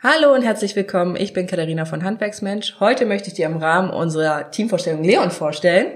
[0.00, 1.16] Hallo und herzlich willkommen.
[1.16, 2.76] Ich bin Katharina von Handwerksmensch.
[2.78, 5.94] Heute möchte ich dir im Rahmen unserer Teamvorstellung Leon vorstellen,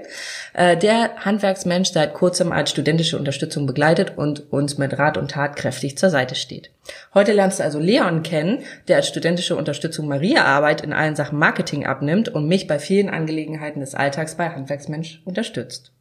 [0.51, 5.55] äh, der Handwerksmensch seit kurzem als studentische Unterstützung begleitet und uns mit Rat und Tat
[5.55, 6.69] kräftig zur Seite steht.
[7.13, 11.39] Heute lernst du also Leon kennen, der als studentische Unterstützung Maria Arbeit in allen Sachen
[11.39, 15.93] Marketing abnimmt und mich bei vielen Angelegenheiten des Alltags bei Handwerksmensch unterstützt.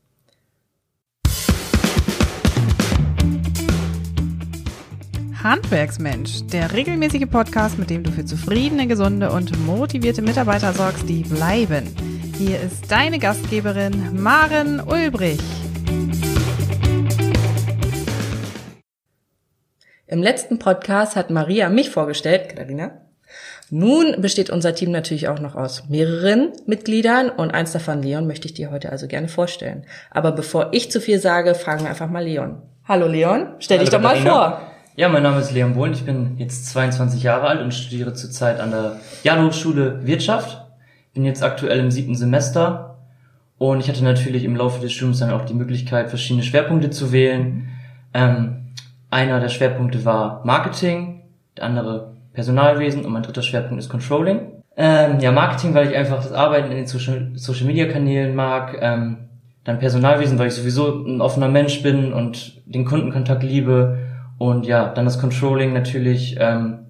[5.43, 11.25] Handwerksmensch, der regelmäßige Podcast, mit dem du für zufriedene, gesunde und motivierte Mitarbeiter sorgst, die
[11.25, 11.85] bleiben.
[12.39, 15.41] Hier ist deine Gastgeberin Maren Ulbrich.
[20.07, 23.01] Im letzten Podcast hat Maria mich vorgestellt, Katharina.
[23.69, 28.47] Nun besteht unser Team natürlich auch noch aus mehreren Mitgliedern und eins davon, Leon, möchte
[28.47, 29.87] ich dir heute also gerne vorstellen.
[30.11, 32.63] Aber bevor ich zu viel sage, fragen wir einfach mal Leon.
[32.87, 34.51] Hallo Leon, stell Hallo dich doch mal Katharina.
[34.51, 34.72] vor.
[34.95, 38.61] Ja, mein Name ist Leon Bohlen, ich bin jetzt 22 Jahre alt und studiere zurzeit
[38.61, 40.67] an der Jan-Hochschule Wirtschaft.
[41.15, 42.99] Bin jetzt aktuell im siebten Semester
[43.57, 47.11] und ich hatte natürlich im Laufe des Studiums dann auch die Möglichkeit, verschiedene Schwerpunkte zu
[47.11, 47.71] wählen.
[48.13, 48.67] Ähm,
[49.09, 51.23] einer der Schwerpunkte war Marketing,
[51.57, 54.41] der andere Personalwesen und mein dritter Schwerpunkt ist Controlling.
[54.77, 58.77] Ähm, ja, Marketing, weil ich einfach das Arbeiten in den Social, Social Media Kanälen mag.
[58.79, 59.17] Ähm,
[59.65, 64.12] dann Personalwesen, weil ich sowieso ein offener Mensch bin und den Kundenkontakt liebe.
[64.43, 66.81] Und ja, dann das Controlling natürlich, ähm,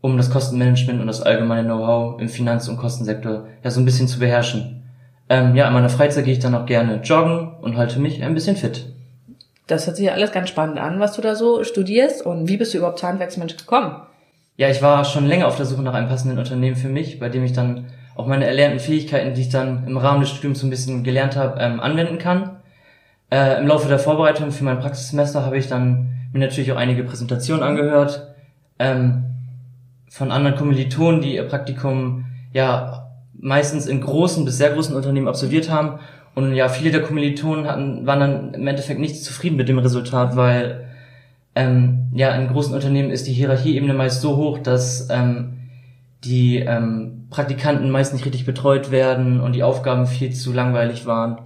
[0.00, 4.08] um das Kostenmanagement und das allgemeine Know-how im Finanz- und Kostensektor ja so ein bisschen
[4.08, 4.82] zu beherrschen.
[5.28, 8.34] Ähm, ja, in meiner Freizeit gehe ich dann auch gerne joggen und halte mich ein
[8.34, 8.86] bisschen fit.
[9.68, 12.56] Das hört sich ja alles ganz spannend an, was du da so studierst und wie
[12.56, 13.94] bist du überhaupt Handwerksmensch gekommen?
[14.56, 17.28] Ja, ich war schon länger auf der Suche nach einem passenden Unternehmen für mich, bei
[17.28, 20.66] dem ich dann auch meine erlernten Fähigkeiten, die ich dann im Rahmen des Studiums so
[20.66, 22.57] ein bisschen gelernt habe, ähm, anwenden kann.
[23.30, 27.04] Äh, Im Laufe der Vorbereitung für mein Praxissemester habe ich dann mir natürlich auch einige
[27.04, 28.26] Präsentationen angehört
[28.78, 29.24] ähm,
[30.08, 35.70] von anderen Kommilitonen, die ihr Praktikum ja meistens in großen bis sehr großen Unternehmen absolviert
[35.70, 36.00] haben.
[36.34, 40.36] Und ja, viele der Kommilitonen hatten, waren dann im Endeffekt nicht zufrieden mit dem Resultat,
[40.36, 40.86] weil
[41.54, 45.58] ähm, ja, in großen Unternehmen ist die Hierarchieebene meist so hoch, dass ähm,
[46.24, 51.38] die ähm, Praktikanten meist nicht richtig betreut werden und die Aufgaben viel zu langweilig waren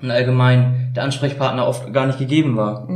[0.00, 2.88] und allgemein der Ansprechpartner oft gar nicht gegeben war.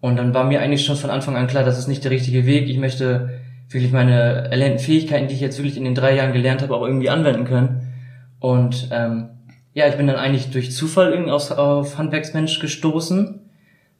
[0.00, 2.46] Und dann war mir eigentlich schon von Anfang an klar, das ist nicht der richtige
[2.46, 2.68] Weg.
[2.68, 6.62] Ich möchte wirklich meine erlernten Fähigkeiten, die ich jetzt wirklich in den drei Jahren gelernt
[6.62, 7.92] habe, auch irgendwie anwenden können.
[8.38, 9.30] Und ähm,
[9.74, 13.40] ja, ich bin dann eigentlich durch Zufall irgendwie auf, auf Handwerksmensch gestoßen,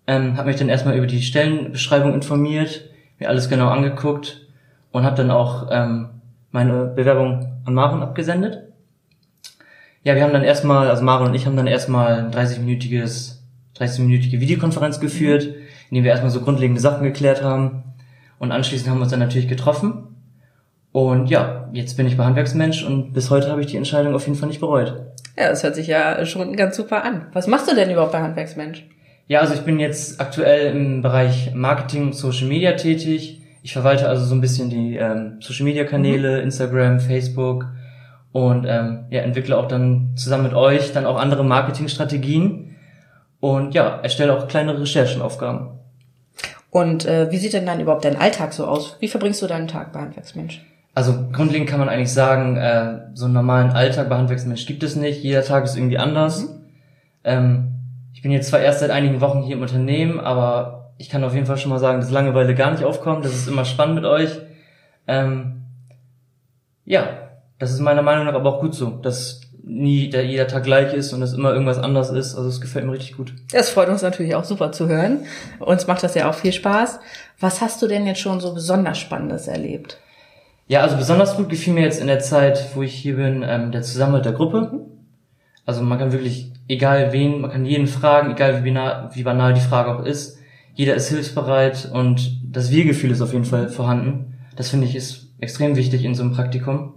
[0.06, 2.88] ähm, habe mich dann erstmal über die Stellenbeschreibung informiert,
[3.18, 4.46] mir alles genau angeguckt
[4.92, 6.10] und habe dann auch ähm,
[6.50, 8.65] meine Bewerbung an Maren abgesendet.
[10.06, 13.38] Ja, wir haben dann erstmal, also Maren und ich haben dann erstmal ein 30-minütiges,
[13.76, 15.48] 30-minütige Videokonferenz geführt,
[15.90, 17.82] in dem wir erstmal so grundlegende Sachen geklärt haben.
[18.38, 20.14] Und anschließend haben wir uns dann natürlich getroffen.
[20.92, 24.24] Und ja, jetzt bin ich bei Handwerksmensch und bis heute habe ich die Entscheidung auf
[24.26, 24.94] jeden Fall nicht bereut.
[25.36, 27.26] Ja, das hört sich ja schon ganz super an.
[27.32, 28.86] Was machst du denn überhaupt bei Handwerksmensch?
[29.26, 33.40] Ja, also ich bin jetzt aktuell im Bereich Marketing und Social Media tätig.
[33.64, 37.66] Ich verwalte also so ein bisschen die ähm, Social Media Kanäle, Instagram, Facebook
[38.36, 42.76] und ähm, ja, entwickle auch dann zusammen mit euch dann auch andere Marketingstrategien
[43.40, 45.68] und ja, erstelle auch kleine Recherchenaufgaben.
[46.68, 48.98] Und äh, wie sieht denn dann überhaupt dein Alltag so aus?
[49.00, 50.62] Wie verbringst du deinen Tag bei Handwerksmensch?
[50.94, 54.96] Also grundlegend kann man eigentlich sagen, äh, so einen normalen Alltag bei Handwerksmensch gibt es
[54.96, 55.22] nicht.
[55.22, 56.46] Jeder Tag ist irgendwie anders.
[57.24, 57.68] Ähm,
[58.12, 61.32] ich bin jetzt zwar erst seit einigen Wochen hier im Unternehmen, aber ich kann auf
[61.32, 63.24] jeden Fall schon mal sagen, dass Langeweile gar nicht aufkommt.
[63.24, 64.38] Das ist immer spannend mit euch.
[65.06, 65.62] Ähm,
[66.84, 67.25] ja,
[67.58, 70.94] das ist meiner Meinung nach aber auch gut so, dass nie der, jeder Tag gleich
[70.94, 72.36] ist und es immer irgendwas anders ist.
[72.36, 73.34] Also es gefällt mir richtig gut.
[73.52, 75.24] Das freut uns natürlich auch super zu hören.
[75.58, 77.00] Uns macht das ja auch viel Spaß.
[77.40, 79.98] Was hast du denn jetzt schon so besonders Spannendes erlebt?
[80.68, 83.72] Ja, also besonders gut gefiel mir jetzt in der Zeit, wo ich hier bin, ähm,
[83.72, 84.86] der Zusammenhalt der Gruppe.
[85.64, 89.54] Also man kann wirklich, egal wen, man kann jeden fragen, egal wie banal, wie banal
[89.54, 90.38] die Frage auch ist.
[90.74, 94.34] Jeder ist hilfsbereit und das Wir-Gefühl ist auf jeden Fall vorhanden.
[94.54, 96.94] Das finde ich ist extrem wichtig in so einem Praktikum.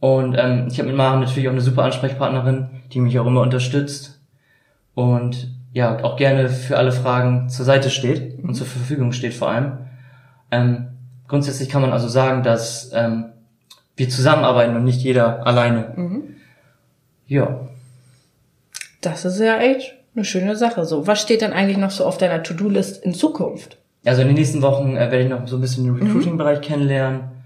[0.00, 3.42] Und ähm, ich habe mit Maren natürlich auch eine super Ansprechpartnerin, die mich auch immer
[3.42, 4.20] unterstützt
[4.94, 9.50] und ja auch gerne für alle Fragen zur Seite steht und zur Verfügung steht vor
[9.50, 9.78] allem.
[10.50, 10.88] Ähm,
[11.28, 13.26] grundsätzlich kann man also sagen, dass ähm,
[13.96, 15.94] wir zusammenarbeiten und nicht jeder alleine.
[17.26, 17.60] Ja.
[19.02, 20.84] Das ist ja echt eine schöne Sache.
[20.84, 23.76] So, was steht denn eigentlich noch so auf deiner To-Do-List in Zukunft?
[24.04, 27.39] Also in den nächsten Wochen äh, werde ich noch so ein bisschen den Recruiting-Bereich kennenlernen.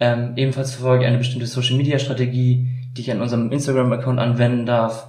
[0.00, 5.08] Ähm, ebenfalls verfolge ich eine bestimmte Social-Media-Strategie, die ich an unserem Instagram-Account anwenden darf.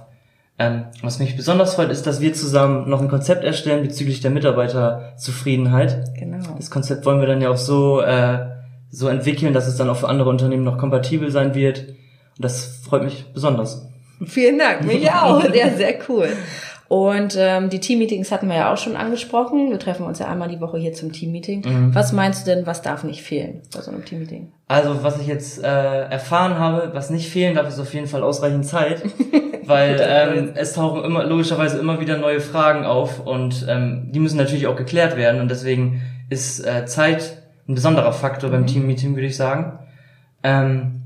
[0.58, 4.30] Ähm, was mich besonders freut, ist, dass wir zusammen noch ein Konzept erstellen bezüglich der
[4.30, 6.14] Mitarbeiterzufriedenheit.
[6.18, 6.54] Genau.
[6.56, 8.50] Das Konzept wollen wir dann ja auch so äh,
[8.90, 11.88] so entwickeln, dass es dann auch für andere Unternehmen noch kompatibel sein wird.
[11.88, 13.86] Und das freut mich besonders.
[14.26, 15.42] Vielen Dank, mich auch.
[15.54, 16.28] Ja, sehr cool.
[16.90, 19.70] Und ähm, die Teammeetings hatten wir ja auch schon angesprochen.
[19.70, 21.62] Wir treffen uns ja einmal die Woche hier zum Teammeeting.
[21.64, 21.94] Mhm.
[21.94, 24.50] Was meinst du denn, was darf nicht fehlen bei so einem Teammeeting?
[24.66, 28.24] Also was ich jetzt äh, erfahren habe, was nicht fehlen darf, ist auf jeden Fall
[28.24, 29.04] ausreichend Zeit,
[29.66, 34.36] weil ähm, es tauchen immer logischerweise immer wieder neue Fragen auf und ähm, die müssen
[34.36, 38.66] natürlich auch geklärt werden und deswegen ist äh, Zeit ein besonderer Faktor beim mhm.
[38.66, 39.78] Teammeeting, würde ich sagen.
[40.42, 41.02] Ähm,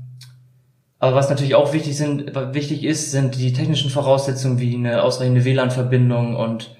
[0.99, 5.43] aber was natürlich auch wichtig sind, wichtig ist, sind die technischen Voraussetzungen wie eine ausreichende
[5.43, 6.75] WLAN-Verbindung und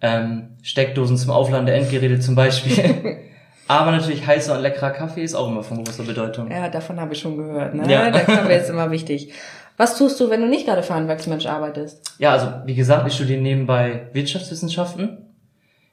[0.00, 3.18] ähm, Steckdosen zum Aufladen der Endgeräte zum Beispiel.
[3.68, 6.50] Aber natürlich heißer und leckerer Kaffee ist auch immer von großer Bedeutung.
[6.50, 7.74] Ja, davon habe ich schon gehört.
[7.74, 7.88] Ne?
[7.88, 8.10] Ja.
[8.10, 9.32] Der Kaffee ist immer wichtig.
[9.76, 12.16] Was tust du, wenn du nicht gerade für Handwerksmensch arbeitest?
[12.18, 15.18] Ja, also wie gesagt, ich studiere nebenbei Wirtschaftswissenschaften.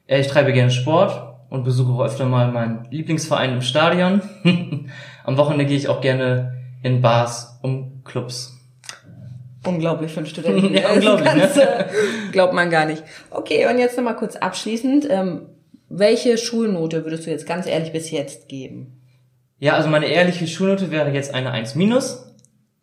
[0.08, 4.22] Ich treibe gerne Sport und besuche auch öfter mal meinen Lieblingsverein im Stadion.
[5.24, 8.54] Am Wochenende gehe ich auch gerne in Bars um Clubs.
[9.66, 10.74] Unglaublich für einen Studenten.
[10.74, 11.86] ja, unglaublich, ne?
[12.32, 13.02] Glaubt man gar nicht.
[13.30, 15.08] Okay, und jetzt nochmal kurz abschließend.
[15.10, 15.42] Ähm,
[15.88, 19.00] welche Schulnote würdest du jetzt ganz ehrlich bis jetzt geben?
[19.58, 22.24] Ja, also meine ehrliche Schulnote wäre jetzt eine 1 minus.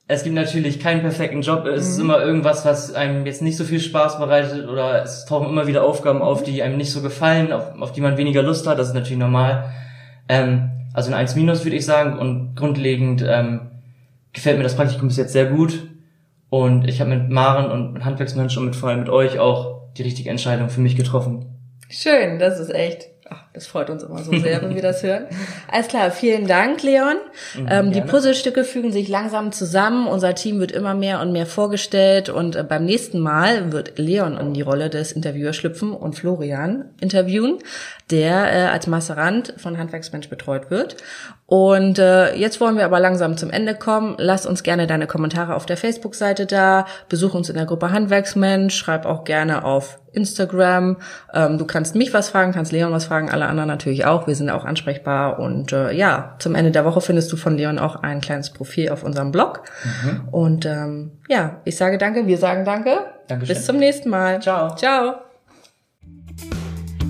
[0.08, 1.66] Es gibt natürlich keinen perfekten Job.
[1.66, 1.92] Es mhm.
[1.92, 5.68] ist immer irgendwas, was einem jetzt nicht so viel Spaß bereitet oder es tauchen immer
[5.68, 8.78] wieder Aufgaben auf, die einem nicht so gefallen, auf, auf die man weniger Lust hat.
[8.78, 9.72] Das ist natürlich normal.
[10.28, 13.72] Ähm, also eine 1 minus würde ich sagen und grundlegend ähm,
[14.36, 15.88] gefällt mir das Praktikum bis jetzt sehr gut.
[16.50, 19.82] Und ich habe mit Maren und mit Handwerksmenschen und mit vor allem mit euch auch
[19.98, 21.46] die richtige Entscheidung für mich getroffen.
[21.90, 25.26] Schön, das ist echt Ach, das freut uns immer so sehr, wenn wir das hören.
[25.72, 27.16] Alles klar, vielen Dank, Leon.
[27.58, 30.06] Mhm, ähm, die Puzzlestücke fügen sich langsam zusammen.
[30.06, 34.38] Unser Team wird immer mehr und mehr vorgestellt und äh, beim nächsten Mal wird Leon
[34.38, 37.58] in die Rolle des Interviewers schlüpfen und Florian interviewen,
[38.12, 40.98] der äh, als Masterand von Handwerksmensch betreut wird.
[41.48, 44.16] Und äh, jetzt wollen wir aber langsam zum Ende kommen.
[44.18, 46.88] Lass uns gerne deine Kommentare auf der Facebook-Seite da.
[47.08, 48.76] Besuch uns in der Gruppe Handwerksmensch.
[48.76, 50.98] Schreib auch gerne auf Instagram.
[51.34, 54.26] Ähm, du kannst mich was fragen, kannst Leon was fragen, alle anderen natürlich auch.
[54.26, 55.38] Wir sind auch ansprechbar.
[55.38, 58.90] Und äh, ja, zum Ende der Woche findest du von Leon auch ein kleines Profil
[58.90, 59.62] auf unserem Blog.
[59.84, 60.30] Mhm.
[60.30, 62.98] Und ähm, ja, ich sage danke, wir sagen danke.
[63.28, 63.56] Dankeschön.
[63.56, 64.42] Bis zum nächsten Mal.
[64.42, 64.76] Ciao.
[64.76, 65.25] Ciao.